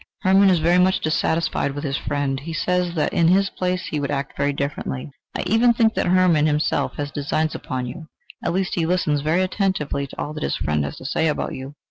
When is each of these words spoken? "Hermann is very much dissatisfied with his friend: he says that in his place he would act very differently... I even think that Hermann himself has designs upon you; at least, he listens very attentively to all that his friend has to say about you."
"Hermann 0.23 0.49
is 0.49 0.57
very 0.57 0.79
much 0.79 0.99
dissatisfied 0.99 1.75
with 1.75 1.83
his 1.83 1.95
friend: 1.95 2.39
he 2.39 2.53
says 2.53 2.95
that 2.95 3.13
in 3.13 3.27
his 3.27 3.51
place 3.51 3.85
he 3.85 3.99
would 3.99 4.09
act 4.09 4.35
very 4.35 4.51
differently... 4.51 5.11
I 5.37 5.43
even 5.45 5.73
think 5.73 5.93
that 5.93 6.07
Hermann 6.07 6.47
himself 6.47 6.95
has 6.95 7.11
designs 7.11 7.53
upon 7.53 7.85
you; 7.85 8.07
at 8.43 8.51
least, 8.51 8.73
he 8.73 8.87
listens 8.87 9.21
very 9.21 9.43
attentively 9.43 10.07
to 10.07 10.19
all 10.19 10.33
that 10.33 10.41
his 10.41 10.57
friend 10.57 10.83
has 10.85 10.95
to 10.97 11.05
say 11.05 11.27
about 11.27 11.53
you." 11.53 11.75